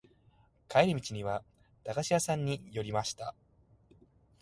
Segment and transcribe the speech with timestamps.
[0.67, 1.43] 帰り道には
[1.83, 3.35] 駄菓子屋さんに寄りました。